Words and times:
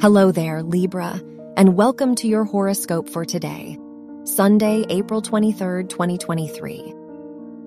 Hello 0.00 0.30
there, 0.30 0.62
Libra, 0.62 1.20
and 1.56 1.74
welcome 1.74 2.14
to 2.14 2.28
your 2.28 2.44
horoscope 2.44 3.08
for 3.08 3.24
today, 3.24 3.76
Sunday, 4.22 4.84
April 4.90 5.20
23rd, 5.20 5.88
2023. 5.88 6.94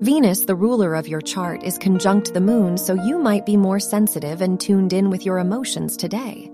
Venus, 0.00 0.46
the 0.46 0.54
ruler 0.54 0.94
of 0.94 1.06
your 1.06 1.20
chart, 1.20 1.62
is 1.62 1.76
conjunct 1.76 2.32
the 2.32 2.40
moon, 2.40 2.78
so 2.78 2.94
you 2.94 3.18
might 3.18 3.44
be 3.44 3.58
more 3.58 3.78
sensitive 3.78 4.40
and 4.40 4.58
tuned 4.58 4.94
in 4.94 5.10
with 5.10 5.26
your 5.26 5.40
emotions 5.40 5.94
today. 5.94 6.50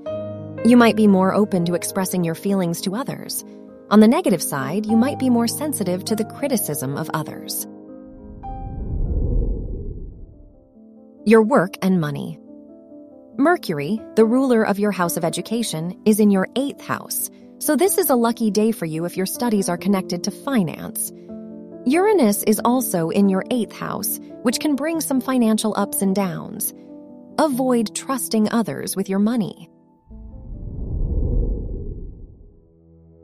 You 0.64 0.76
might 0.76 0.96
be 0.96 1.06
more 1.06 1.32
open 1.32 1.64
to 1.66 1.74
expressing 1.74 2.24
your 2.24 2.34
feelings 2.34 2.80
to 2.80 2.96
others. 2.96 3.44
On 3.88 4.00
the 4.00 4.08
negative 4.08 4.42
side, 4.42 4.84
you 4.84 4.96
might 4.96 5.20
be 5.20 5.30
more 5.30 5.46
sensitive 5.46 6.04
to 6.06 6.16
the 6.16 6.24
criticism 6.24 6.96
of 6.96 7.08
others. 7.14 7.68
Your 11.24 11.44
work 11.44 11.76
and 11.82 12.00
money. 12.00 12.40
Mercury, 13.40 14.00
the 14.16 14.24
ruler 14.24 14.64
of 14.64 14.80
your 14.80 14.90
house 14.90 15.16
of 15.16 15.24
education, 15.24 15.96
is 16.04 16.18
in 16.18 16.28
your 16.28 16.48
eighth 16.56 16.84
house, 16.84 17.30
so 17.60 17.76
this 17.76 17.96
is 17.96 18.10
a 18.10 18.16
lucky 18.16 18.50
day 18.50 18.72
for 18.72 18.84
you 18.84 19.04
if 19.04 19.16
your 19.16 19.26
studies 19.26 19.68
are 19.68 19.78
connected 19.78 20.24
to 20.24 20.32
finance. 20.32 21.12
Uranus 21.86 22.42
is 22.42 22.60
also 22.64 23.10
in 23.10 23.28
your 23.28 23.44
eighth 23.52 23.72
house, 23.72 24.18
which 24.42 24.58
can 24.58 24.74
bring 24.74 25.00
some 25.00 25.20
financial 25.20 25.72
ups 25.76 26.02
and 26.02 26.16
downs. 26.16 26.74
Avoid 27.38 27.94
trusting 27.94 28.50
others 28.50 28.96
with 28.96 29.08
your 29.08 29.20
money. 29.20 29.70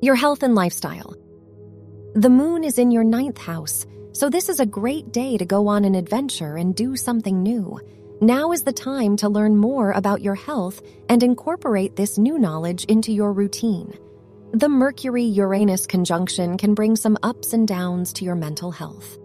Your 0.01 0.15
health 0.15 0.45
and 0.45 0.55
lifestyle. 0.55 1.17
The 2.15 2.31
moon 2.31 2.63
is 2.63 2.79
in 2.79 2.93
your 2.93 3.03
ninth 3.03 3.39
house, 3.39 3.85
so 4.13 4.31
this 4.31 4.49
is 4.49 4.61
a 4.61 4.67
great 4.67 5.11
day 5.11 5.37
to 5.39 5.45
go 5.45 5.67
on 5.67 5.85
an 5.85 5.97
adventure 5.97 6.57
and 6.57 6.73
do 6.73 6.95
something 6.95 7.43
new. 7.43 7.81
Now 8.25 8.53
is 8.53 8.63
the 8.63 8.73
time 8.73 9.19
to 9.19 9.29
learn 9.29 9.55
more 9.55 9.93
about 9.93 10.23
your 10.23 10.35
health 10.35 10.81
and 11.11 11.23
incorporate 11.23 11.95
this 11.95 12.17
new 12.17 12.39
knowledge 12.39 12.87
into 12.87 13.13
your 13.13 13.35
routine. 13.35 13.93
The 14.53 14.71
Mercury 14.71 15.25
Uranus 15.25 15.87
conjunction 15.87 16.57
can 16.57 16.73
bring 16.73 16.97
some 16.97 17.19
ups 17.23 17.53
and 17.53 17.69
downs 17.69 18.15
to 18.15 18.25
your 18.25 18.35
mental 18.35 18.71
health. 18.71 19.19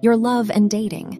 Your 0.00 0.16
love 0.16 0.52
and 0.52 0.70
dating. 0.70 1.18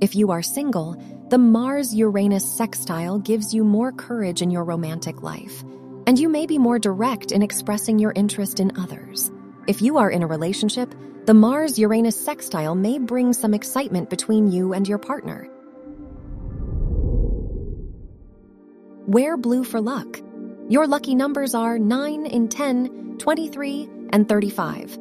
If 0.00 0.14
you 0.14 0.30
are 0.30 0.40
single, 0.40 0.94
the 1.28 1.38
Mars 1.38 1.92
Uranus 1.92 2.48
sextile 2.48 3.18
gives 3.18 3.52
you 3.52 3.64
more 3.64 3.90
courage 3.90 4.42
in 4.42 4.52
your 4.52 4.62
romantic 4.62 5.22
life, 5.22 5.64
and 6.06 6.16
you 6.20 6.28
may 6.28 6.46
be 6.46 6.58
more 6.58 6.78
direct 6.78 7.32
in 7.32 7.42
expressing 7.42 7.98
your 7.98 8.12
interest 8.14 8.60
in 8.60 8.78
others. 8.78 9.32
If 9.66 9.80
you 9.80 9.96
are 9.96 10.10
in 10.10 10.22
a 10.22 10.26
relationship, 10.26 10.94
the 11.24 11.32
Mars 11.32 11.78
Uranus 11.78 12.22
sextile 12.22 12.74
may 12.74 12.98
bring 12.98 13.32
some 13.32 13.54
excitement 13.54 14.10
between 14.10 14.52
you 14.52 14.74
and 14.74 14.86
your 14.86 14.98
partner. 14.98 15.48
Wear 19.06 19.36
blue 19.38 19.64
for 19.64 19.80
luck. 19.80 20.20
Your 20.68 20.86
lucky 20.86 21.14
numbers 21.14 21.54
are 21.54 21.78
9 21.78 22.26
in 22.26 22.48
10, 22.48 23.16
23, 23.18 23.88
and 24.10 24.28
35. 24.28 24.98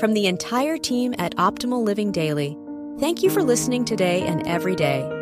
From 0.00 0.14
the 0.14 0.26
entire 0.26 0.78
team 0.78 1.14
at 1.18 1.36
Optimal 1.36 1.84
Living 1.84 2.10
Daily, 2.10 2.56
thank 2.98 3.22
you 3.22 3.28
for 3.28 3.42
listening 3.42 3.84
today 3.84 4.22
and 4.22 4.46
every 4.46 4.74
day. 4.74 5.21